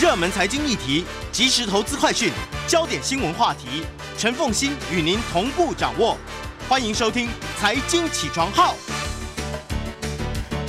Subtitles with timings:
[0.00, 2.32] 热门财经议题、即时投资快讯、
[2.66, 3.84] 焦点新闻话题，
[4.16, 6.16] 陈凤欣与您同步掌握。
[6.66, 7.26] 欢迎收听
[7.58, 8.74] 《财经起床号》。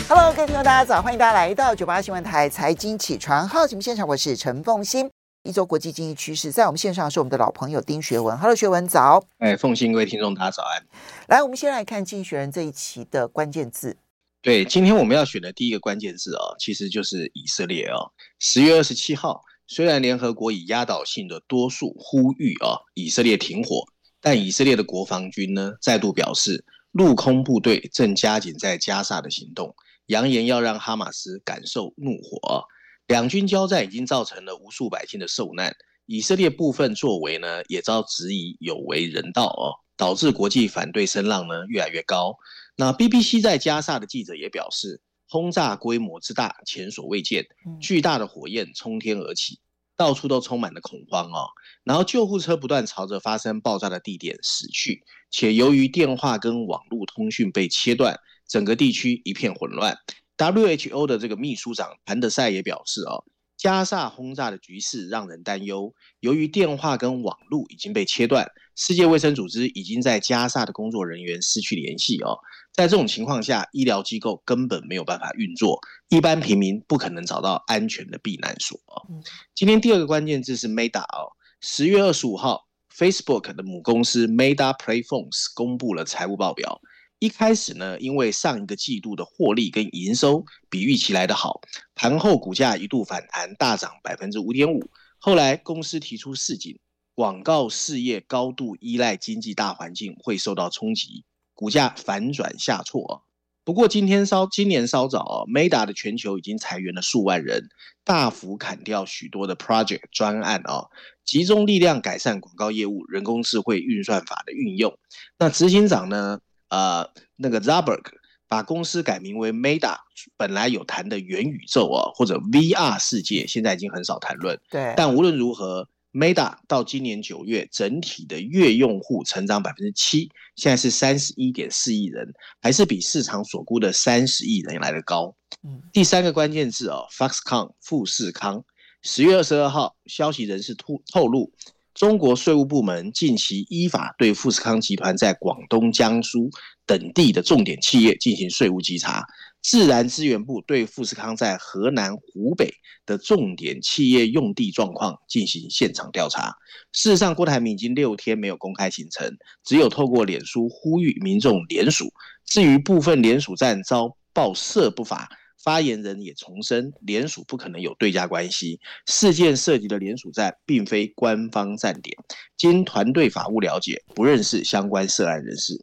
[0.10, 1.02] Hello，各位听众，大家早！
[1.02, 5.10] 欢迎大家来到九八新闻台《财经起床号》节目现场，我是陈凤欣。
[5.44, 8.38] 一周国际经济趋势，在我们线上是我们的老朋友丁学文。
[8.38, 9.24] Hello，学文早。
[9.38, 10.84] 哎，凤欣，各位听众，大家早安。
[11.28, 13.96] 来，我们先来看《经济学人》这一期的关键字。
[14.44, 18.12] 对，今天我们要选的第一个关键字哦，其实就是以色列哦。
[18.40, 23.84] 十月二十七号，虽然联合国以压倒性的多数呼吁啊，以色列停火，
[24.20, 29.76] 但以色列的国防军呢，再度表示陆空部队正加紧在加萨的行动，
[30.08, 32.64] 扬言要让哈马斯感受怒火。
[33.06, 35.76] 两军交战已经造成了无数百姓的受难，
[36.08, 42.36] 以色列部分作为呢，也遭质疑有违人道哦，导致国际反对声浪呢越来越高。
[42.82, 47.46] 那 BBC 在加萨的记者也表示，轰炸规模之大，前所未见，
[47.80, 49.60] 巨大的火焰冲天而起，
[49.96, 51.46] 到处都充满了恐慌哦。
[51.84, 59.96] 然后救护车不断朝着发生爆炸的地点驶去，且由于电话跟网络通讯被切断，整个地区一片混乱。
[60.36, 63.24] WHO 的这个秘书长谭德赛也表示哦。
[63.58, 65.94] 加萨轰炸的局势让人担忧。
[66.20, 68.50] 由于电话跟网络已经被切断，
[68.84, 72.40] 世界卫生组织已经在加萨的工作人员失去联系哦。
[72.74, 75.80] 在这种情况下，医疗机构根本没有办法运作，
[76.10, 79.06] 一般平民不可能找到安全的避难所哦。
[79.54, 81.30] 今天第二个关键字是 Meta 哦。
[81.60, 86.82] 十月二十五号，Facebook 的母公司 Meta Platforms 公布了财务报表。
[87.20, 91.62] 一开始呢，因为上一个季度的获利跟营收比预期来得好，
[91.94, 94.90] 盘后股价一度反弹大涨百分之五点五。
[95.20, 96.80] 后来公司提出市警，
[97.14, 103.24] 广告事业高度依赖经济大环境会受到冲击，股价反转下挫。
[103.64, 107.70] 不过今天稍今年稍早，Meta 的全球已经裁员了数万人，
[108.04, 110.88] 大幅砍掉许多的 project 专案啊，
[111.24, 114.98] 集中力量改善广告业务，人工智慧运算法的运用。
[115.38, 116.40] 那执行长呢？
[116.70, 118.02] 呃，那个 Zuckerberg
[118.48, 119.98] 把公司改名为 Meta，
[120.38, 124.60] 本来有谈的元宇宙啊，或者 VR 世界，现在已经很少谈论。
[124.70, 124.94] 对。
[124.98, 135.36] 但无论如何，Meta 到今年九月整体的月用户成长百分之七，现在是三十一点四亿人，还是比市场所估的三十亿人来得高。
[135.64, 135.82] 嗯。
[135.92, 138.64] 第三个关键字哦，Foxconn 富士康，
[139.02, 141.52] 十月二十二号，消息人士透透露。
[141.94, 146.50] 中国税务部门近期依法对富士康集团在广东、江苏
[146.86, 149.26] 等地的重点企业进行税务稽查。
[149.62, 152.74] 自然资源部对富士康在河南、湖北
[153.06, 156.56] 的重点企业用地状况进行现场调查。
[156.94, 162.12] 事实上，郭台铭已经六天没有公开行程，只有透过脸书呼吁民众联署。
[162.46, 165.30] 至于部分联署站遭报涉不法。
[165.64, 168.80] 发言人也重申，联署不可能有对价关系。
[169.06, 172.18] 事件涉及的联署站并非官方站点，
[172.58, 175.80] 经团队法务了解，不认识相关涉案人士。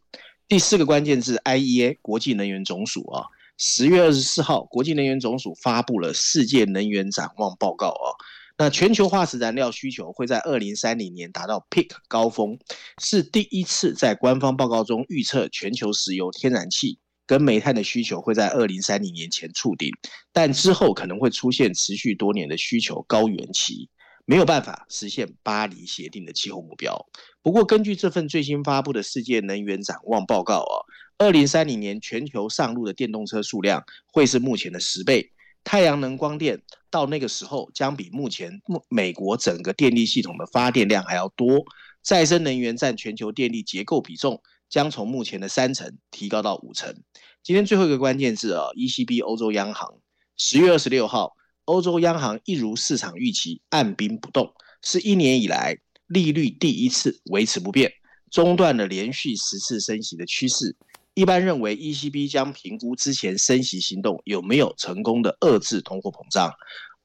[0.48, 3.22] 第四个关键字，IEA 国际能源总署啊，
[3.58, 8.14] 十月二十四号，国际能源总署发布了世界能源展望报告啊。
[8.56, 12.58] 那全球化石燃料需求会在二零三零年达到 peak 高峰，
[13.02, 16.98] 是第一次在官方报告中预测全球石油、天然气。
[17.26, 19.92] 跟煤炭的需求会在二零三零年前触顶，
[20.32, 23.90] 但之后可能会出现持续多年的需求高原期，
[24.24, 27.06] 没有办法实现巴黎协定的气候目标。
[27.42, 30.76] 不过，根据这份最新发布的世界能源展望报告啊，
[31.18, 35.32] 二零三零年全球上路的电动车数量会是目前的十倍，
[35.64, 41.64] 太阳能光电到那个时候将比目前美国整个电力系统的发电量还要多，
[42.02, 44.40] 再生能源占全球电力结构比重。
[44.68, 46.94] 将从目前的三成提高到五成。
[47.42, 49.94] 今天最后一个关键字啊，ECB 欧洲央行
[50.36, 57.90] 十月二十六号，欧洲央行一如市场预期按兵不动，是一年以来利率第一次维持不变，
[58.30, 60.76] 中断了连续十次升息的趋势。
[61.18, 66.54] 一般认为，ECB 将评估之前升息行动有没有成功的遏制通货膨胀。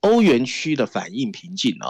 [0.01, 1.89] 欧元区的反应平静啊，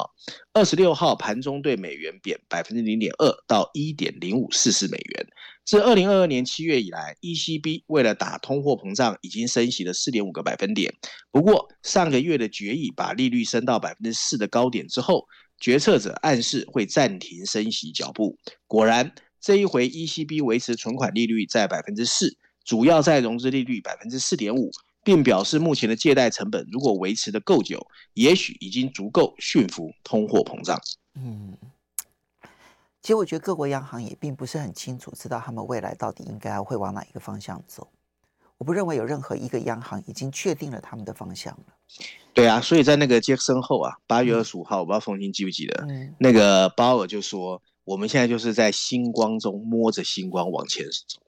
[0.53, 5.27] 二十六号盘中对美元贬百分之零点二到一点零五四四美元。
[5.65, 10.93] 自二零二二年七月以来，ECB 为了打通货膨胀，已经升息了四点五个百分点。
[11.29, 15.25] 不过上个月的决议把利率升到百分之四的高点之后，
[15.59, 18.37] 决策者暗示会暂停升息脚步。
[18.65, 24.71] 果然，这一回 ECB 维持存款利率在百分之四，主要在融资利率百分之四点五。
[25.05, 30.79] 并表示，目前的借贷成本如果维持的够久，也许已经足够驯服通货膨胀。
[31.15, 31.57] 嗯，
[33.01, 37.89] 其实我觉得各国央行也并不是很清楚，知道他们未来到底应该会往哪一个方向走。
[38.57, 41.75] 我不认为有任何一个央行已经确定了他们的方向了。
[42.33, 51.21] 对啊，所以在那个杰克森后啊，八月二十五号，嗯、我不知道凤馨记不记得，嗯、那个鲍尔就说：“我们现在就是在星光中摸着星光往前走。”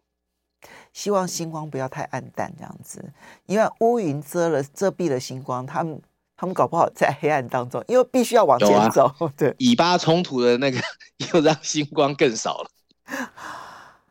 [0.94, 3.14] 希望星光不要太暗淡，这样子，
[3.46, 6.02] 因为乌云遮了遮蔽了星光，他们
[6.38, 9.14] 他们搞不好在黑暗当中，因为必须要往前走。
[9.20, 10.80] 啊、对，以巴冲突的那个
[11.34, 12.70] 又让星光更少了。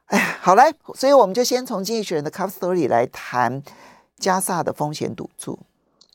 [0.06, 3.62] 哎，好来，所以我们就先从经济学人的 Cover Story 来谈
[4.18, 5.60] 加萨的风险赌注。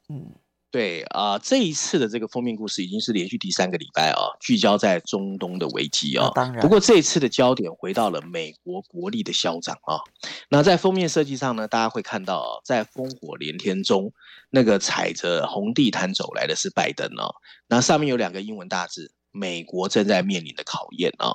[0.08, 0.34] 嗯。
[0.71, 6.31] 对啊、呃，这一次的这个封面故事已经是连续第三个礼拜啊，聚焦在中东的危机啊。
[6.36, 9.98] 当然，不过这一次的焦点回到了美国国力的嚣张啊。
[10.50, 14.13] 那在封面设计上呢，大家会看到啊，在烽火连天中，
[14.50, 17.33] 那个踩着红地毯走来的是拜登哦。
[17.68, 19.12] 那上面有两个英文大字。
[19.31, 21.31] 美国正在面临的考验啊！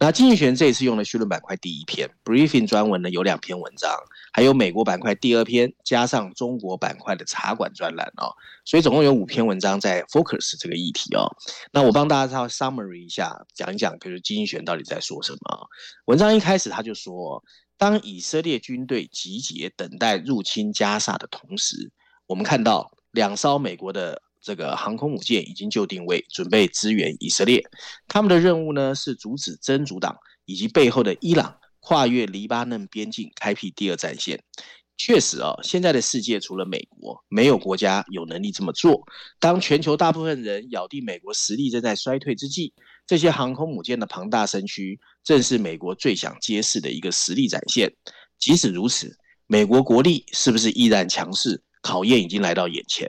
[0.00, 3.96] 那经济学人这一次用了绪论板块第一篇，briefing 专文呢有两篇文章，
[4.32, 8.34] 还有美国板块第二篇，加上中国板块的茶馆专栏哦，
[8.64, 11.26] 所以总共有五篇文章在 focus 这个议题哦。
[11.72, 15.68] 那我帮大家稍 summary 一下，讲一讲，比如经济学到底在说什么。
[16.06, 17.42] 文章一开始他就说，
[17.76, 21.90] 当以色列军队集结等待入侵加沙的同时，
[22.26, 24.22] 我们看到两艘美国的。
[24.40, 27.60] 这个航空母舰已经就定位，准备支援以色列。
[28.06, 34.42] 他们的任务呢，是阻止真主党以及背后的伊朗跨越黎巴嫩边境，开辟第二战线。
[34.96, 39.00] 确实啊，现在的世界除了美国，没有国家有能力这么做。
[39.38, 42.74] 当全球大部分人咬定美国实力正在衰退之际，
[43.06, 47.94] 这些航空母舰的庞大身躯，正是美国最想揭示的一个实力展现。
[48.40, 49.16] 即使如此，
[49.46, 51.62] 美国国力是不是依然强势？
[51.80, 53.08] 考验已经来到眼前。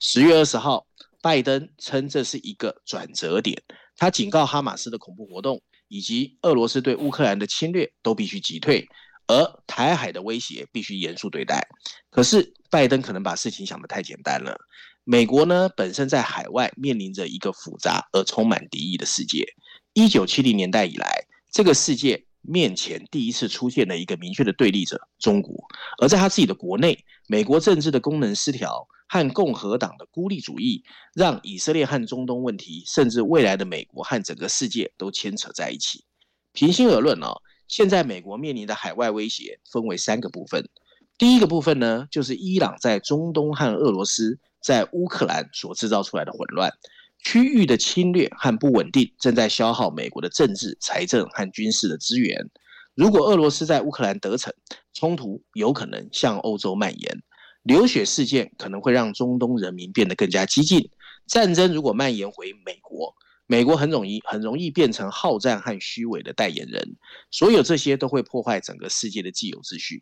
[0.00, 0.88] 十月二十号，
[1.22, 3.62] 拜登称这是一个转折点。
[3.96, 8.88] 他警告哈马斯的恐怖活动以及俄罗斯对乌克兰的侵略都必须击退，
[9.26, 11.66] 而台海的威胁必须严肃对待。
[12.10, 14.56] 可是，拜登可能把事情想得太简单了。
[15.04, 19.46] 美国呢，本身在海外面临着一个复杂而充满敌意的世界。
[19.94, 25.54] 一九七零年代以来，这个世界面前第一次出现了一个明确的对立者——中国。
[26.00, 28.88] 而在他自己的国内，美国政治的功能失调。
[29.10, 30.84] 和共和党的孤立主义，
[31.14, 36.04] 让以色列和中东问题，甚至未来的美国和整个世界都牵扯在一起。
[36.52, 40.68] 平心而论哦，现在美国面临的海外威胁分为三个部分。
[41.16, 46.70] 第一个部分呢，就是伊朗在中东和俄罗斯在乌克兰所制造出来的混乱，
[47.30, 52.48] 区域的侵略和不稳定正在消耗美国的政治、财政和军事的资源。
[52.94, 54.50] 如果俄罗斯在乌克兰得逞，
[54.94, 57.22] 冲突有可能向欧洲蔓延。
[57.64, 60.88] 流血事件可能会让中东人民变得更加激进。
[61.26, 63.14] 战争如果蔓延回美国，
[63.46, 66.96] 美国很容易很容易变成好战和虚伪的代言人。
[67.30, 69.98] 所有这些都会破坏整个世界的既有秩序。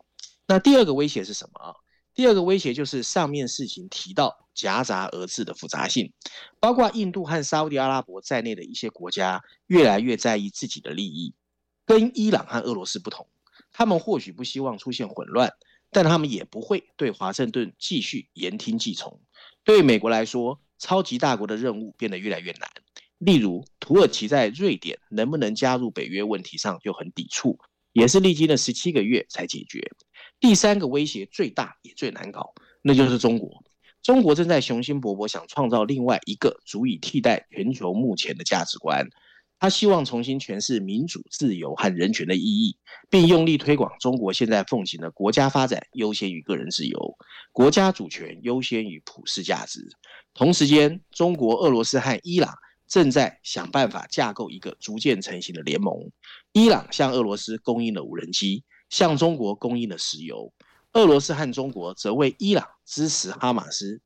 [0.47, 1.75] 那第二个威胁是什么啊？
[2.17, 6.11] 第二个威胁就是上面事情提到夹杂而至的复杂性，
[6.59, 11.35] 包括印度和沙乌地阿拉伯在内的一些国家越来越在意自己的利益，
[11.85, 13.27] 跟伊朗和俄罗斯不同，
[13.71, 15.53] 他们或许不希望出现混乱。
[15.91, 19.21] 但他们也不会对华盛顿继续言听计从。
[19.63, 22.67] 对美国来说，超级大国的任务变得越来越难。
[23.19, 27.59] 例如，土耳其在瑞典能不能加入北约问题上就很抵触，
[27.93, 29.91] 也是历经了十七个月才解决。
[30.39, 33.63] 第三个威胁最大也最难搞，那就是中国。
[34.03, 39.07] 中国正在雄心勃勃，想创造另外一个足以替代全球目前的价值观。
[39.59, 42.77] 他希望重新诠释民主、自由和人权的意义，
[43.09, 47.17] 并用力推广中国现在奉行的国家发展优先于个人自由，
[47.51, 49.89] 国家主权优先于普世价值。
[50.35, 52.53] 同时间，中国、俄罗斯和伊朗
[52.87, 56.11] 正在想办法架构一个逐渐成型的联盟。
[56.53, 60.51] 伊朗向俄罗斯供应了无人机，向中国供应了石油。
[60.93, 64.01] 俄罗斯和中国则为伊朗支持哈马斯。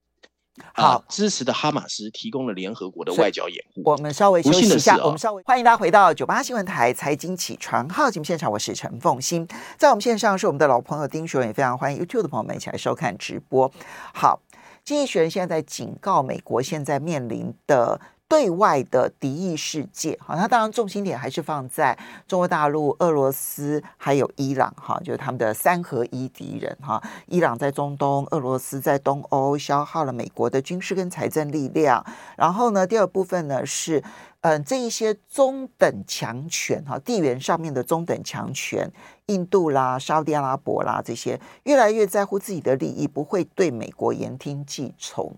[0.73, 3.81] 好、啊，支持的哈马斯提供了联合国的外交掩护。
[3.85, 9.47] 我们稍微休息一下，哦、我们稍微欢迎大家回到九八新闻台财经起床号节目现场，我是陈凤欣，
[9.77, 13.71] 在我们线上是我们的老朋友丁学文，也非常欢迎 YouTube 的朋友们一起来收看直播。
[14.13, 14.41] 好，
[14.83, 18.01] 经济学人现在在警告美国现在面临的。
[18.31, 27.03] 对外的敌意世界，哈，它当然重心点还是放在中国大陆、俄罗斯还有伊朗，哈，就是他们的三合一敌人，哈。
[27.27, 32.05] 伊朗在中东，俄罗斯在东欧，消耗了美国的军事跟财政力量。
[32.37, 33.99] 然后呢，第二部分呢是，
[34.39, 38.89] 嗯、呃，这一些中等强权，哈，地缘上面的中等强权，
[39.25, 45.35] 印度啦、沙特阿拉伯啦这些，越来越在乎自己的利益，不会对美国言听计从。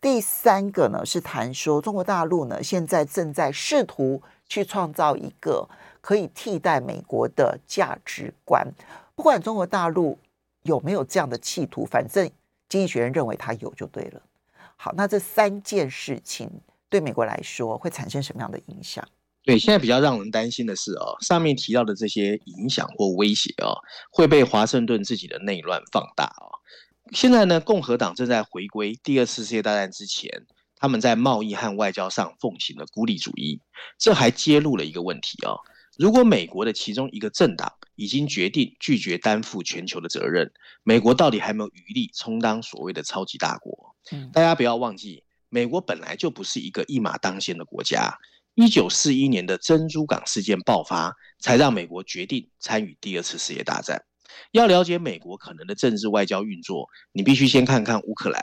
[0.00, 5.68] 第三个呢是谈说，中国大陆呢现在正在试图去创造一个
[6.00, 8.66] 可以替代美国的价值观。
[9.14, 10.18] 不管中国大陆
[10.62, 12.30] 有没有这样的企图，反正
[12.68, 14.22] 经济学人认为他有就对了。
[14.76, 16.50] 好，那这三件事情
[16.88, 19.06] 对美国来说会产生什么样的影响？
[19.42, 23.76] 对，现在比较让人担心的是哦，上面提到的这些影响或威胁哦，
[24.10, 26.48] 会被华盛顿自己的内乱放大哦。
[27.12, 33.60] 现在呢，共和党正在回归第二次世界大战之前，他们在贸易和外交上奉行的孤立主义。
[33.98, 35.58] 这还揭露了一个问题哦，
[35.98, 40.52] 如果美国的其中一个政党已经决定拒绝担负全球的责任，
[40.84, 43.94] 美国到底还没有余力充当所谓的超级大国？
[44.12, 48.16] 嗯，大家不要忘记，美国本来就不是一个一马当先的国家。
[48.54, 54.04] 一九四一年的珍珠港事件爆发，才让美国决定参与第二次世界大战。
[54.52, 58.42] 要了解美国可能的政治外交运作，你必须先看看乌克兰。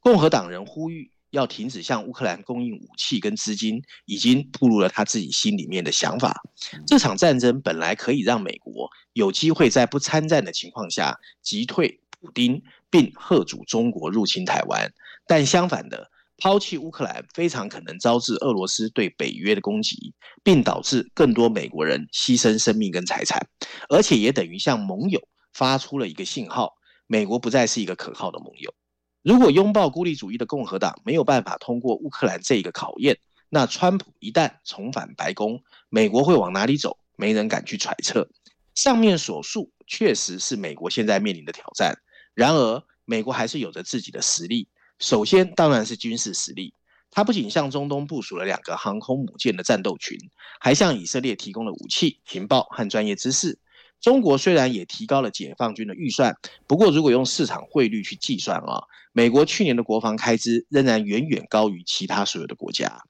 [0.00, 6.42] 共和党人呼吁要停止向乌克兰供应武器跟资金，已经暴露了他自己心里面的想法。
[6.86, 14.92] 这场战争本来可以让美国有机会在不参战的情况下击退普丁，并吓阻中国入侵台湾，
[15.26, 20.12] 但相反的，抛弃乌克兰非常可能招致俄罗斯对北约的攻击，
[20.42, 23.46] 并导致更多美国人牺牲生命跟财产，
[23.88, 25.20] 而且也等于向盟友
[25.52, 26.74] 发出了一个信号：
[27.06, 28.74] 美国不再是一个可靠的盟友。
[29.22, 36.98] 如果拥抱孤立主义的共和党没有办法通过乌克兰这一个考验，那川普一旦重返白宫，美国会往哪里走？
[37.16, 38.28] 没人敢去揣测。
[38.74, 41.96] 上面所述确实是美国现在面临的挑战，
[42.34, 44.68] 然而美国还是有着自己的实力。
[44.98, 46.74] 首先，当然是军事实力。
[47.10, 50.18] 它不仅向中东部署了两个航空母舰的战斗群，
[50.58, 53.58] 还向以色列提供了武器、情报和专业知识。
[54.00, 56.36] 中国虽然也提高了解放军的预算，
[56.66, 58.82] 不过如果用市场汇率去计算啊，
[59.12, 63.00] 美国去年的国防开支仍然远远高于其他所有的国家。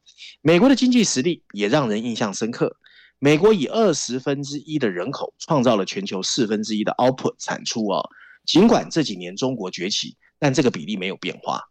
[0.43, 2.77] 美国的经济实力也让人印象深刻。
[3.19, 8.03] 美国以二十分之一的人口创造了全球四分之一的 output 产出啊。
[8.45, 11.63] 尽管这几年中国崛起，但这个比例没有变化。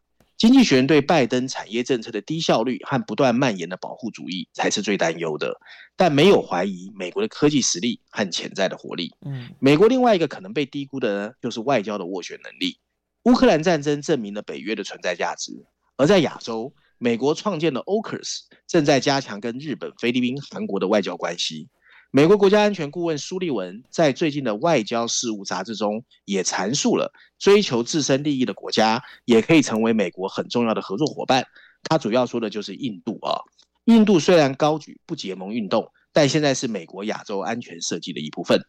[0.44, 5.58] 经济学人对拜登产业政策的低效率和不断蔓延的保护主义才是最担忧的，
[5.96, 9.16] 但没有怀疑美国的科技实力和潜在的活力。
[9.26, 12.78] 嗯，美国另外一个可能被低估的呢，就是外交的斡旋能力。
[13.24, 15.54] 乌克兰战争证明了北约的存在价值，
[15.96, 21.70] 而在亚洲，美国创建的 Ocus 正在加强跟日本、菲律宾、韩国的外交关系。
[22.16, 31.44] 美国国家安全顾问苏利文在最近的《外交事务》杂志中也阐述了，追求自身利益的国家也可以成为美国很重要的合作伙伴。
[31.82, 33.42] 他主要说的就是印度啊。
[33.86, 38.62] 印度虽然高举不结盟运动，但现在是美国亚洲安全设计的一部分。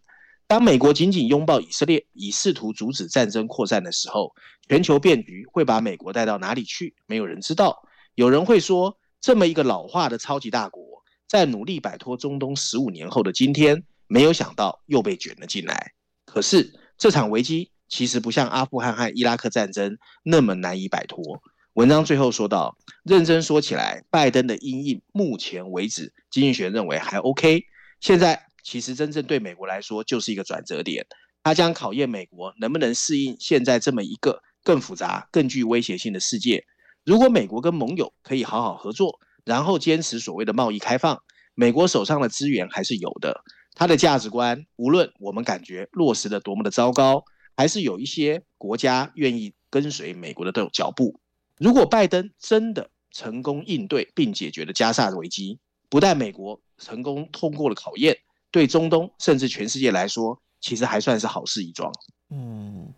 [0.46, 4.32] 当美国紧紧拥抱以色列，以试图阻止战争扩散的时候，
[4.70, 6.94] 全球变局会把美国带到哪里去？
[7.06, 7.82] 没有人知道。
[8.14, 10.82] 有人会说，这么一个老化的超级大国。
[11.26, 15.92] 在努力摆脱中东十五年后的今天，没有想到又被卷了进来。
[16.26, 21.42] 可是这场危机其实不像阿富汗和伊拉克战争那么难以摆脱。
[21.72, 27.64] 文章最后说到，认真说起来，拜登的阴影目前为止，经济学认为还 OK。
[28.00, 31.06] 现在其实真正对美国来说就是一个转折点，
[31.42, 36.64] 它将考验美国能不能适应现在这么一个更复杂、更具威胁性的世界。
[37.04, 39.18] 如果美国跟盟友可以好好合作。
[39.44, 41.22] 然后坚持所谓的贸易开放，
[41.54, 43.42] 美国手上的资源还是有的。
[43.74, 47.24] 它的价值观，无论我们感觉落实的多么的糟糕，
[47.56, 51.20] 还是有一些国家愿意跟随美国的这脚步。
[51.58, 55.58] 如果拜登真的成功应对并解决了加沙的危机，
[55.88, 58.16] 不但美国成功通过了考验，
[58.50, 61.92] 对中东甚至全世界来说，其实还算是好事一桩。
[62.30, 62.92] 嗯。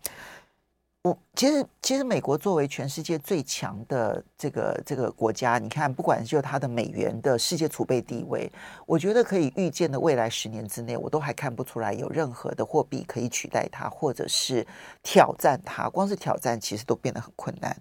[1.03, 8.51] 我其实，其实美国作为全世界最强的这个这个国家，你看，不管就它的美元的世界储备地位，
[8.85, 14.65] 我觉得可以预见的未来十年之内，我都还看不出来有任何的货币可以取代它，或者是
[15.01, 15.87] 挑战它。
[15.87, 17.75] 光是挑战，其实都变得很困难。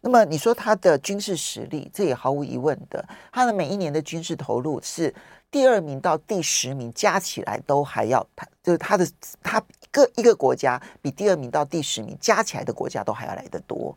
[0.00, 5.14] 那么，你说它的军事实力，这也毫无疑问的，它的每一年的军事投入是。
[5.52, 9.06] 第二名到第十名加起来都还要，它就是它的
[9.42, 9.62] 它
[9.92, 13.96] 各一个国家比第二名到第十名加起来的国家都还要来得多，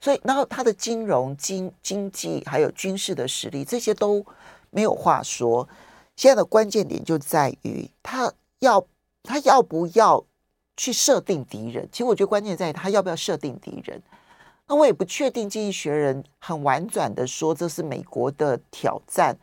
[0.00, 4.24] 所以然后它的金融、经经济还有军事的实力，这些都
[4.70, 5.68] 没有话说。
[6.16, 8.86] 现在的关键点就在于他要
[9.22, 10.24] 他要不要
[10.76, 11.88] 去设定敌人。
[11.92, 14.02] 其实我觉得关键在于他要不要设定敌人。
[14.66, 19.36] 那我也不确定，经济学人很婉转的说这是美国的挑战。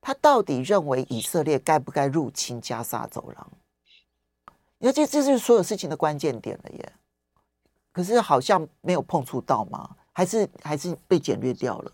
[0.00, 3.50] 他到底认为以色列该不该入侵加沙走廊？
[4.82, 6.92] 因为这这就是所有事情的关键点了耶。
[7.92, 9.96] 可是好像没有碰触到吗？
[10.12, 11.92] 还是还是被简略掉了？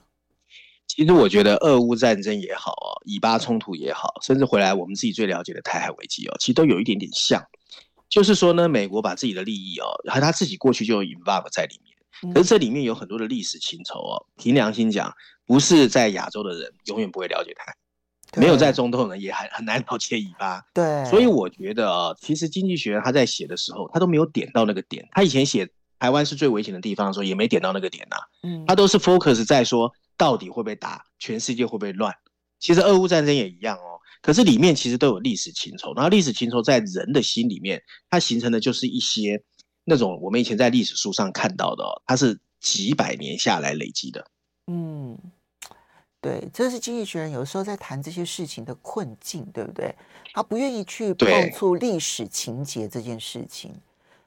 [0.86, 7.44] 其实我觉得俄乌战争也好啊，以巴冲突也好，甚至回来我们自己最了解的台海危机哦，其实都有一点点像。
[8.08, 12.32] 就是说呢，美国把自己的利益哦，和他自己过去就有 involve 在里面。
[12.32, 14.26] 可是这里面有很多的历史情仇哦。
[14.36, 15.14] 凭良心讲，
[15.46, 17.76] 不是在亚洲的人永远不会了解台。
[18.36, 20.62] 没有在中东的人也很很难了解以巴。
[20.74, 21.04] 对。
[21.06, 25.06] 所以我觉得啊，其实经济学人他在写的时候，他都没有点到那个点。
[25.12, 25.68] 他以前写
[25.98, 28.22] 台湾是最危险的地方的时候，也没点到那个点呐、啊。
[28.42, 28.64] 嗯。
[28.66, 32.14] 他都是 focus 在说到底会不会打，全世界会不会乱。
[32.58, 33.98] 其实俄乌战争也一样哦。
[34.20, 37.80] 可是里面其实都有历史情仇，然后历史情仇在人的心里面，
[38.10, 39.40] 它形成的就是一些
[39.84, 44.26] 那种我们以前在历史书上看到的，哦，它是几百年下来累积的。
[44.66, 45.16] 嗯。
[46.20, 49.94] 对，这是经济学人有时候在谈这些事情的困境，对不对？
[50.34, 53.72] 他不愿意去碰触历史情节这件事情。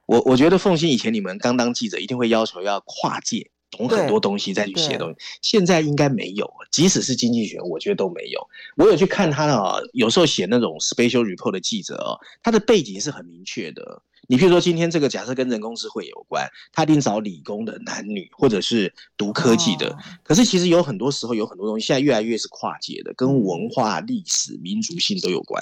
[0.06, 5.16] 我我觉得凤欣以前你们刚当记者，一定会要求要跨界懂很多东西再去写东西。
[5.42, 8.48] 现在应该没有，即使是经济学，我觉得都没有。
[8.78, 14.04] 我有去看他的，有时候写那种 special report 的记者哦，他的背景是很明确的。
[14.28, 19.98] 你譬如说，今天这个假设跟人工智慧有关，他一定找理工的男女，或者是读科技的。
[20.24, 25.62] 可是其实有很多时候，有很多东西现在越来越是跨界的，跟文化、历史、民族性都有关。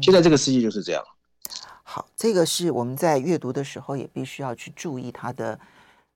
[0.00, 1.04] 现在这个世界就是这样。
[1.82, 5.58] 好，这个是我们在阅读的时候也必须要去注意它的，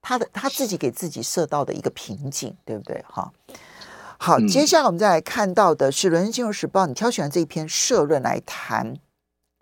[0.02, 3.04] 他的他自己给自己设到的一个瓶颈，对不对？
[3.08, 3.32] 哈，
[4.18, 8.96] 好，接下来我们再来看到的是《伦敦金融时报》，你挑选的这一篇社论来谈。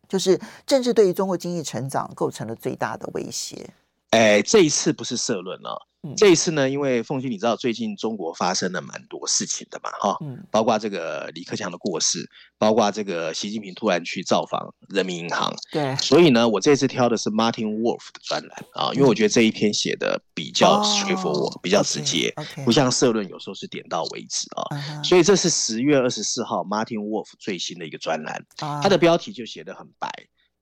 [0.08, 3.68] 就是政治对于中国经济成长构成了最大的威胁。
[4.08, 5.86] 哎，这一次不是社论了。
[6.16, 22.32] 这一次呢，因为凤馨，你知道最近中国发生了蛮多事情的嘛，哈，嗯，包括这个李克强的过世，包括这个习近平突然去造访人民银行，对，所以呢，我这次挑的是 Martin Wolf 的专栏啊，因为我觉得这一篇写的比较 straightforward，比较直接，
[22.64, 30.08] 不像社论有时候是点到为止啊，所以这是十月二十四号 Martin Wolf 最新的一个专栏，它的标题就写得很白，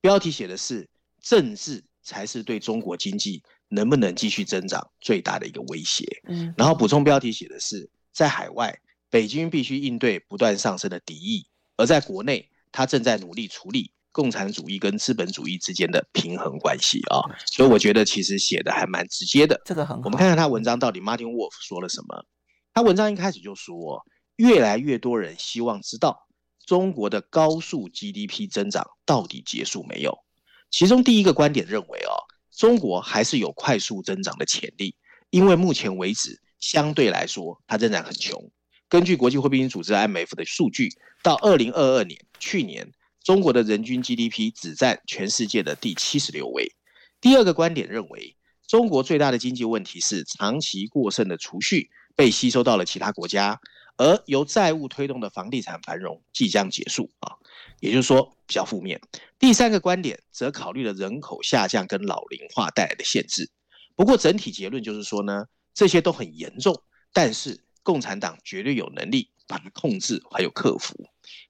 [0.01, 0.89] 标题写的是
[1.21, 3.43] 政治才是对中国经济。
[3.69, 6.05] 能不能继续增长最大的一个威胁？
[6.27, 17.21] 嗯，然后补充标题写的是，在海外，北京必须应对不断上升的敌意；而在国内，他正在努力处理共产主义跟资本主义之间的平衡关系啊。
[17.45, 19.61] 所以我觉得其实写的还蛮直接的。
[19.65, 20.03] 这个很好。
[20.05, 22.25] 我们看看他文章到底 Martin Wolf 说了什么。
[22.73, 26.27] 他文章一开始就说，越来越多人希望知道
[26.65, 30.17] 中国的高速 GDP 增长到底结束没有。
[30.69, 32.26] 其中第一个观点认为，哦。
[32.57, 34.95] 中国还是有快速增长的潜力，
[35.29, 38.51] 因为目前为止，相对来说，它仍然很穷。
[38.89, 40.89] 根据国际货币基金组织 IMF 的数据，
[41.21, 42.91] 到二零二二年，去年
[43.23, 46.71] 中国的人均 GDP 只占全世界的第七十六位。
[47.21, 48.35] 第二个观点认为，
[48.67, 53.61] 中国最大的经济问题是长期过剩的储蓄被吸收到了其他国家，
[53.97, 57.37] 而由债务推动的房地产繁荣即将结束啊。
[57.79, 58.99] 也就是说，比较负面。
[59.39, 63.49] 第三个观点则考虑了人口下降跟老龄化带来的限制。
[63.95, 70.95] 不过，整体结论就是说呢，这些都很严重，但是共产党绝对有能力把它控制还有克服。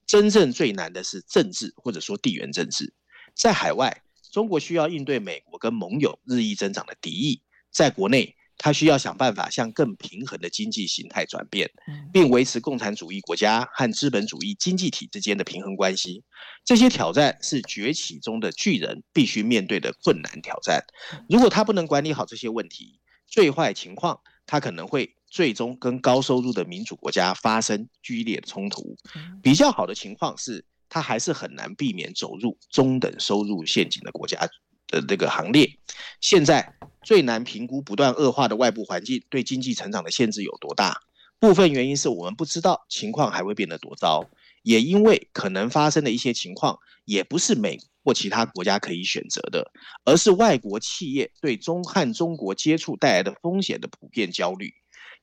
[0.05, 2.93] 真正最难的是政治或者说地缘政治。
[3.35, 11.69] 在海外，中国需要应对美国跟盟友日益增长的敌意；在国内，他需要想办法向更平衡的经济形态转变，
[12.11, 16.23] 并维持共产主义国家和资本主义经济体之间的平衡关系。
[16.65, 20.83] 这些挑战是崛起中的巨人必须面对的困难挑战。
[21.29, 28.95] 如果他不能管理好这些问题，最坏情况，他可能会最终跟高收入的民主国家发生剧烈的冲突。
[29.43, 34.39] 比较好的情况是，他还是很难避免走入中等收入陷阱的国家
[34.87, 35.77] 的这个行列。
[36.21, 36.73] 现在。
[37.03, 41.03] 最难评估不断恶化的外部环境对经济成长的限制有多大，
[41.39, 44.29] 部分原因是我们不知道情况还会变得多糟，
[44.61, 49.71] 也因为可能发生的一些情况也不是美或其他国家可以选择的，
[50.03, 54.73] 而是外国企业对中和中国接触带来的风险的普遍焦虑。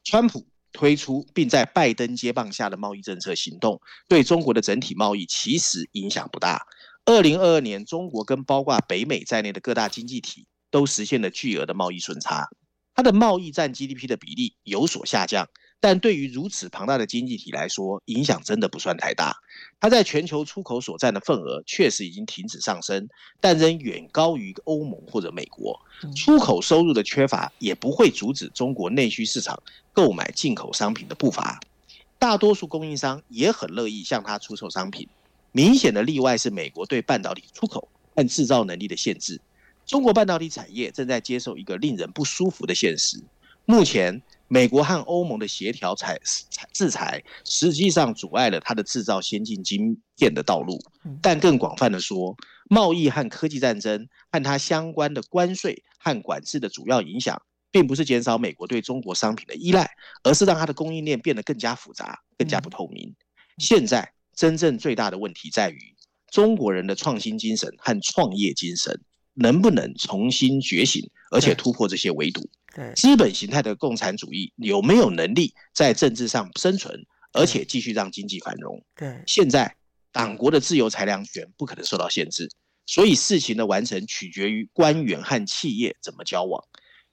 [0.03, 6.67] 川普推出并在拜登接棒下的贸易政策行动，对中国的整体贸易其实影响不大。
[7.05, 10.47] 二零二二年，中国跟包括北美在内的各大经济体。
[10.71, 12.49] 都实现了巨额的贸易顺差，
[12.97, 19.37] 它的贸易占 GDP 的比例有所下降，但对于如此庞大的经济体来说，影响真的不算太大。
[19.79, 23.07] 它在全球出口所占的份额确实已经停止上升，
[23.41, 25.81] 但仍远高于欧盟或者美国。
[26.17, 29.63] 出口收入的缺乏也不会阻止中国内需市场
[29.93, 31.61] 购买进口商品的步伐。
[32.19, 35.09] 大多数供应商也很乐意向它出售商品。
[35.57, 39.41] 明显的例外是美国对半导体出口和制造能力的限制。
[39.87, 43.23] 中国半导体产业正在接受一个令人不舒服的现实：
[43.65, 46.19] 目前，美国和欧盟的协调裁
[46.73, 50.77] 制裁，实际上阻碍了它的制造先进晶片的道路。
[51.23, 52.37] 但更广泛的说，
[52.69, 57.41] 贸易和科技战争和它相关的关税和管制的主要影响，
[57.71, 59.89] 并不是减少美国对中国商品的依赖，
[60.25, 63.15] 而是让它的供应链变得更加复杂、更加不透明。
[63.59, 65.95] 现在，真正最大的问题在于
[66.31, 69.01] 中国人的创新精神和创业精神。
[69.37, 72.49] 能不能重新觉醒，而且突破这些围堵？
[72.73, 78.81] 对，资本形态的共产主义有没有能力在政治上生存，而且继续让经济繁荣？
[78.95, 79.75] 对，现在
[80.13, 82.49] 党国的自由裁量权不可能受到限制，
[82.87, 86.63] 所以事情的完成取决于官员和企业怎么交往。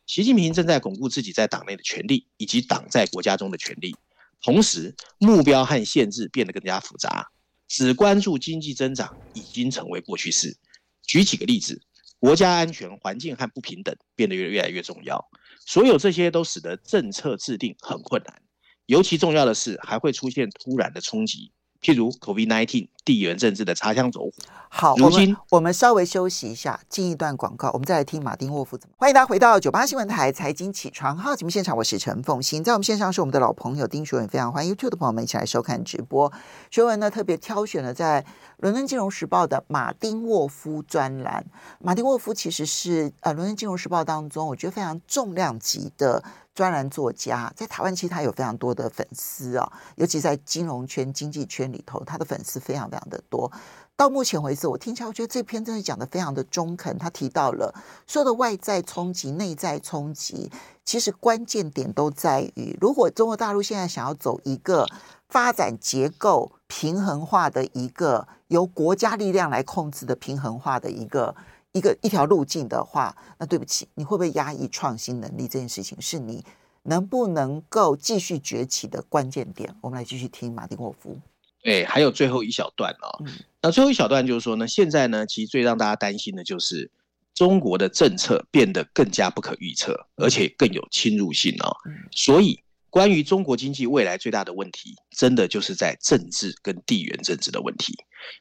[0.05, 3.95] 习近平正在巩固自己在党内的权力，以及党在国家中的权力，
[4.41, 7.27] 同时目标和限制变得更加复杂，
[7.67, 10.57] 只关注经济增长已经成为过去式。
[11.03, 11.81] 举几个例子。
[12.19, 15.27] 国家安全、环境和不平等变得越越来越重要，
[15.65, 18.43] 所有这些都使得政策制定很困难。
[18.85, 21.51] 尤其重要的是，还会出现突然的冲击。
[21.81, 24.31] 譬如 COVID-19 地缘政治的擦枪走火。
[24.73, 28.95] 好，如今我们，我们稍微休息一下，进一段广告，我们再来听马丁沃夫怎么。
[28.97, 36.31] 欢迎大家回到九八新闻台财经起床号节目现场，我是陈凤欣，在我们线上是我们的老朋友丁学文，非常欢迎 YouTube 的朋友们一起来收看直播。
[36.69, 38.21] 学文呢特别挑选了在
[38.59, 41.45] 《伦敦金融时报》的马丁沃夫专栏。
[41.79, 46.23] 马丁沃夫其实是呃《伦敦金融时报》当中我觉得非常重量级的。
[46.53, 53.49] 专栏作家在台湾，其实他有非常多的粉丝啊，尤其在金融圈、经济圈里头，他的粉丝非常非常的多。
[53.95, 56.97] 到目前为止，我听起来我觉得这篇真的讲的非常的中肯。
[56.97, 57.73] 他提到了
[58.05, 60.51] 所有的外在冲击、内在冲击，
[60.83, 64.85] 其实关键点都在于，如果中国大陆现在想要走一个
[65.29, 71.33] 发展结构平衡化的一个由国家力量来控制的平衡化的一个。
[71.73, 76.43] 一个一条路径的话，那对不起，你会不会压抑创新能力这件事情，是你
[76.83, 79.73] 能不能够继续崛起的关键点。
[79.79, 81.17] 我们来继续听马丁沃夫。
[81.61, 83.23] 对，还有最后一小段哦。
[83.25, 86.89] 嗯、那最后一小段就是说呢，现在呢，其实最让大家担心的就是
[87.33, 91.75] 中国的政策变得更加不可预测，而且更有侵入性哦。
[91.85, 97.95] 嗯、所以，关于中国经济未来最大的问题，真的就是在政治跟地缘政治的问题，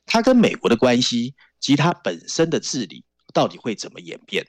[0.06, 3.04] 它跟美国的关系及它本身的治理。
[3.32, 4.44] 到底会怎么演变？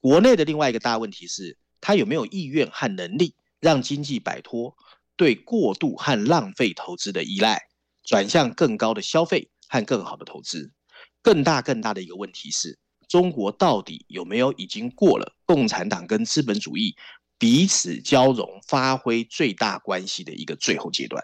[0.00, 4.76] 国内的另外一个大问题是，它有没有意愿和能力让经济摆脱
[5.14, 7.67] 对过度和浪费投资的依赖，
[8.08, 10.72] 转向更高的消费和更好的投资？
[11.20, 16.96] 更大更大的一个问题是，中国到底有没有已经过了共产党跟资本主义
[17.36, 21.22] 彼此交融、发挥最大关系的一个最后阶段？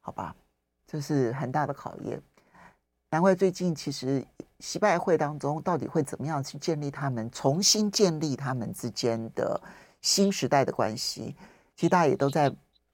[0.00, 0.34] 好吧，
[0.88, 2.20] 这是很大的考验。
[3.10, 4.26] 难怪最近其实
[4.58, 9.62] 习拜会当中到底会怎么样去建立他们重新建立他们之间的
[10.02, 11.36] 新时代的关系，
[11.76, 12.52] 其实大家也都在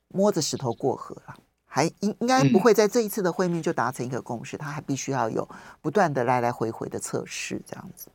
[0.09, 1.35] 摸着石头过河了，
[1.75, 5.49] 还应应该不会在这一次的会面就达成一个共识，他还必须要有
[5.81, 8.09] 不断的来来回回的测试这样子。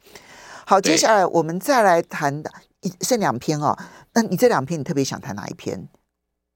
[0.64, 3.76] 好，接下来我们再来谈的一剩两篇哦，
[4.14, 5.90] 那你这两篇你特别想谈哪一篇？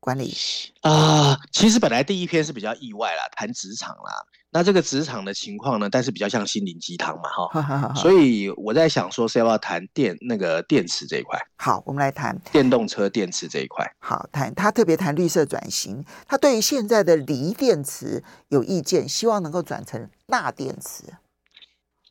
[0.02, 0.36] 管理
[0.82, 4.26] 啊，其实本来第一篇是比较意外啦，谈职场啦。
[4.54, 7.30] 那这个职场的情况呢，但是比较像心灵鸡汤嘛，
[7.62, 11.40] 哈，所以我在想说是要不要谈电那个电池这一块。
[11.56, 13.90] 好，我们来谈电动车电池这一块。
[14.00, 21.04] 好，谈他特别谈绿色转型，他对于现在的锂电池有意见，希望能够转成钠电池。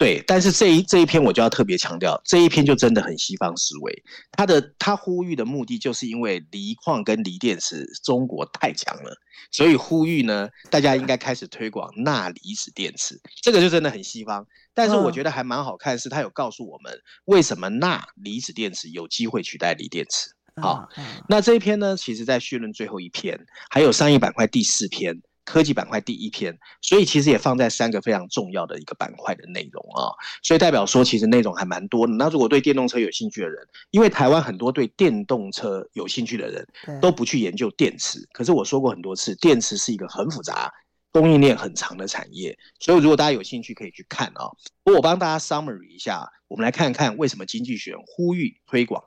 [0.01, 4.03] 对，但是这一这一篇我就要特别强调，这一篇就真的很西方思维。
[4.33, 9.15] 他的他呼吁的目的，就是因为锂矿跟锂电池中国太强了，
[9.53, 13.21] 所以呼吁呢，大家应该开始推广钠离子电池。
[13.43, 20.31] 这个就真的很西方，但是我觉得还蛮好看，是他有告诉我们为什么钠离子电池有机会取代锂电池。
[20.63, 20.89] 好，
[21.29, 25.21] 那这一篇呢，其实在序论最后一篇，还有商业板块第四篇。
[25.51, 32.13] 科技板块第一篇，所以其实也放在三个非常重要的一个板块的内容啊，所以代表说其实内容还蛮多的。
[32.13, 36.65] 那如果对电动车有兴趣的人，因为台湾很多对电动车有兴趣的人
[37.01, 40.73] 都不去研究电池，可是我说过很多次，电池是一个很复杂、
[41.11, 44.47] 供应链很长的产业，所以如果大家有兴趣可以去看啊。
[44.85, 49.03] 不过我帮大家 summary 一下，我们来看看为什么经济学人呼吁推广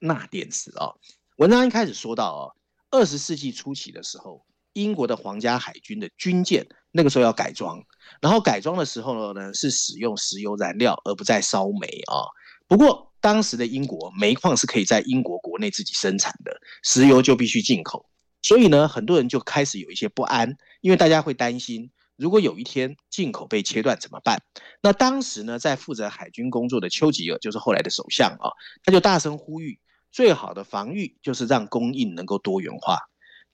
[0.00, 0.92] 钠电池啊。
[1.38, 2.44] 文章一开始说到啊，
[2.90, 4.44] 二十世纪初期的时候，
[4.82, 7.82] 英国的皇家海军的军舰那个时候要改装，
[8.20, 12.24] 然后改装的时候呢是使用石油燃料而不再烧煤啊。
[12.66, 18.08] 不过当时的英国煤矿是可以在英国国内自己生产的，石油就必须进口，
[18.42, 21.90] 所以呢，很多人就开始有一些不安，因为大家会担心。
[22.16, 24.42] 如果有一天进口被切断怎么办？
[24.82, 28.50] 那当时呢，在负责海军工作的丘吉尔就是后来的首相啊，
[28.82, 29.78] 他就大声呼吁，
[30.10, 32.98] 最好的防御就是让供应能够多元化。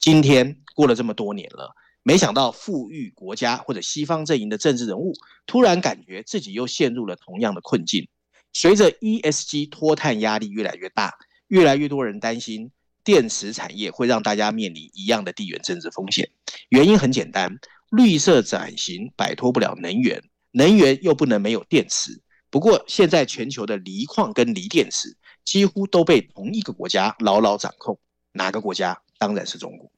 [0.04, 5.14] 今天过了这么多年了，没想到富裕国家或者西方阵营的政治人物
[5.46, 8.06] 突然感觉自己又陷入了同样的困境。
[8.52, 11.14] 随着 ESG 脱碳压力越来越大，
[11.48, 12.70] 越来越多人担心
[13.02, 16.28] 电池产业会让大家面临一样的地缘政治风险。
[16.68, 17.58] 原因很简单。
[17.88, 22.20] 绿色转型摆脱不了能源，能源又不能没有电池。
[22.50, 27.98] 不过，现在全球的锂矿跟锂电池几乎都被同一个国家牢牢掌控。
[28.32, 29.00] 哪个国家？
[29.16, 29.90] 当然是中国。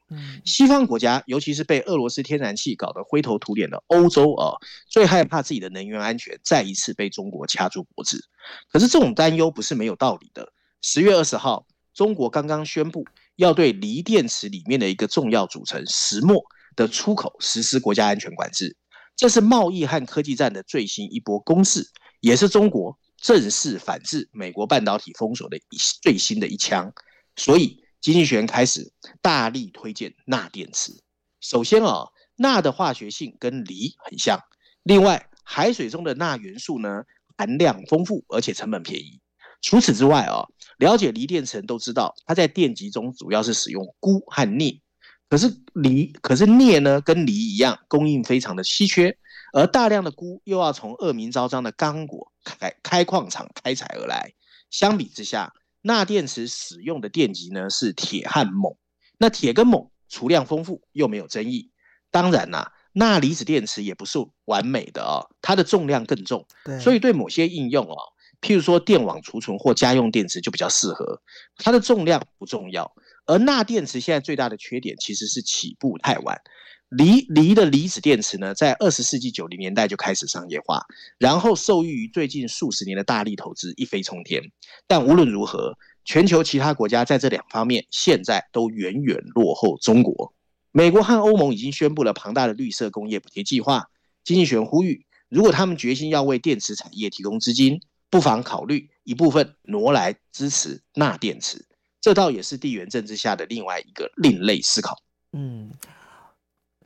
[0.45, 4.55] 西方国家，尤其是被俄罗斯天然气搞得灰头土脸的欧洲啊，
[4.89, 8.25] 最害怕自己的能源安全再一次被中国掐住脖子。
[8.69, 10.53] 可是，这种担忧不是没有道理的。
[10.83, 13.05] 十月二十号，中国刚刚宣布
[13.37, 16.45] 要对锂电池里面的一个重要组成石墨。
[16.75, 18.77] 的出口实施国家安全管制，
[19.17, 21.83] 这是贸易和科技战的最新一波攻势，
[22.21, 26.93] 也是中国正式反制美国半导体封锁的一最新的一枪。
[27.35, 30.93] 所以，经济学人开始大力推荐钠电池。
[31.41, 34.41] 首先啊，钠的化学性跟锂很像，
[34.83, 37.05] 另外海水中的钠元素呢，
[37.37, 39.21] 含量丰富，而且成本便宜。
[39.63, 40.47] 除此之外啊，
[40.79, 44.81] 了解锂电池人都知道，它在电极中主要是使用钴和镍。
[45.29, 49.17] 可是锂，可是镍呢，跟锂一样，供应非常的稀缺，
[49.53, 54.33] 而大量的钴又要从恶名昭彰的刚果开开矿场开采而来。
[54.71, 55.53] 相比之下，
[55.87, 58.77] 钠电池使用的电极呢是铁和锰，
[59.19, 61.71] 那铁跟锰储量丰富又没有争议。
[62.11, 66.45] 当然啦、啊，钠离子电池也不是完美的哦，它的重量更重，
[66.83, 67.97] 所以对某些应用哦，
[68.41, 71.23] 譬如说电网储存或家用电池就比较适合。
[71.57, 72.93] 它的重量不重要。
[73.25, 76.41] 而钠电池现在最大的缺点其实是起步太晚。
[76.89, 80.85] 锂锂的离子电池呢，在二十世纪九零年代就开始商业化，
[81.19, 84.43] 然后受益于最近数十年的大力投资，一飞冲天。
[84.87, 90.33] 但无论如何，全球其他国家在这两方面现在都远远落后中国。
[90.71, 93.87] 美国和欧盟已经宣布了庞大的绿色工业补贴计划。
[94.23, 101.67] 经济学人呼吁，如果他们决心要为电池产业提供资金，不妨考虑一部分挪来支持钠电池。
[102.01, 104.97] 这倒也是地缘政治下的另外一个另类思考。
[105.33, 105.73] 嗯，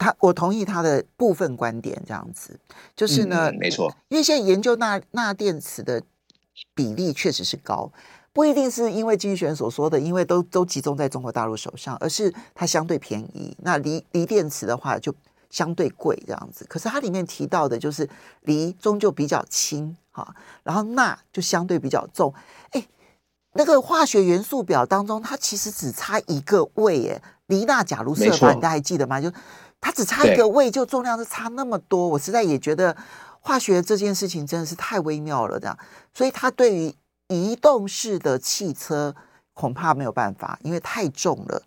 [0.01, 2.59] 他我同意他的部分观点，这样子
[2.97, 6.03] 就是呢，嗯、没错，因为现在研究钠钠电池的
[6.75, 7.93] 比例确实是高，
[8.33, 13.55] 不一定是因为经济学人所说的，因为都都集中在中国大陆手上，而是它相对便宜。
[13.61, 15.15] 那锂锂电池的话就
[15.51, 16.65] 相对贵，这样子。
[16.67, 18.09] 可是它里面提到的就是
[18.45, 22.33] 锂终究比较轻哈，然后钠就相对比较重，
[22.71, 22.87] 哎。
[23.55, 29.21] 那个化学元素表当中，它其实只差一个位，耶，锂钠钾銣銫鈁，你大家还记得吗？
[29.21, 29.29] 就
[29.81, 32.09] 它只差一个位，就重量是差那么多。
[32.09, 32.97] 我实在也觉得
[33.41, 35.79] 化学这件事情真的是太微妙了，这样。
[36.13, 36.95] 所以它对于
[37.29, 39.15] 移动式的汽车
[39.55, 41.63] 恐怕没有办法，因为太重了。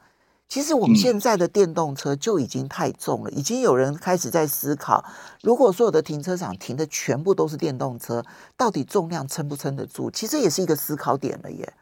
[0.49, 5.03] 其实我们现在的电动车就已经太重了，已经有人开始在思考，
[5.41, 8.23] 如果所有的停车场停的全部都是电动车，
[8.55, 10.11] 到底重量撑不撑得住？
[10.11, 11.73] 其实也是一个思考点了耶。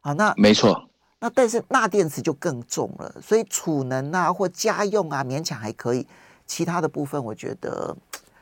[0.00, 0.89] 好，那没错。
[1.20, 6.06] 那但是钠电池就更重了，所以储能啊或家用啊勉强还可以，
[6.46, 7.96] 其他的部分我觉得，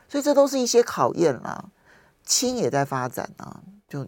[0.09, 1.64] 所以这都是一些考验啦。
[2.25, 4.07] 氢也在发展啊，就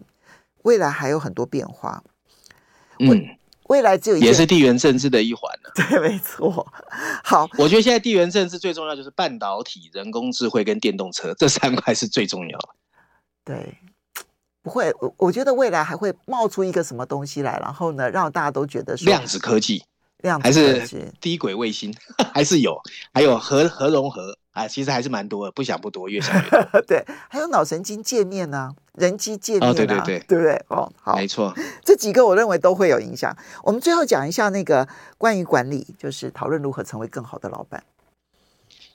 [0.63, 2.03] 未来还有很多变化。
[2.99, 3.37] 嗯。
[3.69, 5.69] 未来只有一也是地缘政治的一环呢。
[5.73, 6.67] 对，没错。
[7.23, 12.69] 好，我觉得现在地缘政治最重要就是半导体、人工智慧跟电动车这三块是最重要的。
[13.45, 13.77] 对，
[14.63, 19.83] 不会，我我觉得未来还会冒出一个什么东西来，然后呢，让大家都觉得量子科技，
[20.19, 21.93] 量子还是低轨卫星，
[22.33, 22.79] 还是有，
[23.13, 24.37] 还有核核融合。
[24.51, 26.81] 啊，其实还是蛮多的，不想不多，越想越多。
[26.85, 30.53] 对，还有脑神经界面呢、啊，人机界面啊，哦、对对对，对不对？
[30.67, 33.33] 哦，好，没错，这几个我认为都会有影响。
[33.63, 34.85] 我们最后讲一下那个
[35.17, 37.81] 关于管理，就是讨论如何成为更好的老板。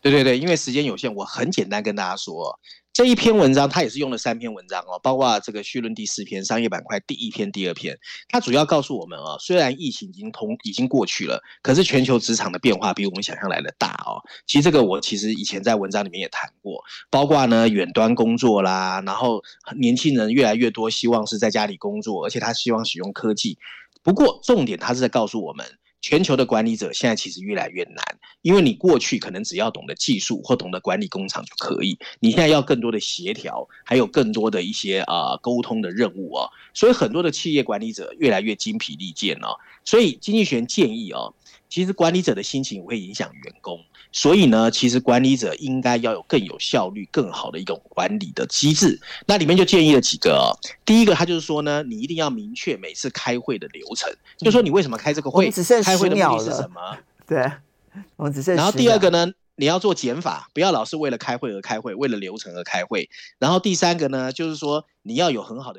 [0.03, 2.61] 对对对，因为时间有限，我很简单跟大家说。
[2.97, 7.95] 这一篇文章，它也是用了三篇文章哦，包括这个绪论第四篇商业板块第一篇、第二篇。
[8.27, 14.17] 它主要告诉我们啊，虽然疫情已经通已经过去了，可是全球职场的变化比我们想象来的大哦。
[14.47, 19.43] 其实这个我其实以前在文章里面也谈过，包括呢远端工作啦，然后
[19.79, 23.59] 年轻人越来越多希望是在家里工作，而且他希望使用科技。
[24.03, 25.67] 不过重点，他是在告诉我们。
[26.01, 28.05] 全球的管理者现在其实越来越难，
[28.43, 41.35] 因为你过去可能只要懂得技术或懂得管理工厂就可以，你现在要更多的协调，还有更多的一些啊、呃、沟通的任务哦，所以很多的企业管理者越来越精疲力尽哦，所以经济学建议哦，
[41.77, 43.79] 其实管理者的心情会影响员工。
[44.11, 48.99] 所以呢，其实管理者应该要有更有效率、更好的一种管理的机制。
[49.27, 50.57] 那里面就建议了几个哦。
[50.87, 56.97] 第一个，他就是说呢，你一定要明确每次开会的流程，嗯、就是说你为什么开这个会，只剩开会的目的是什么？
[57.29, 57.53] 对，
[58.17, 58.57] 我们只剩。
[58.57, 63.11] 然后第二个呢，你要做减法，不要老是为了开会而开会，为了流程而开会。
[63.39, 65.75] 然后第三个呢，就是说你要有很好的。